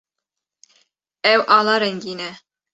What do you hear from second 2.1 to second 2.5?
e.